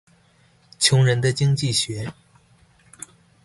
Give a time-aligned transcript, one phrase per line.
[0.79, 2.11] 窮人的經濟學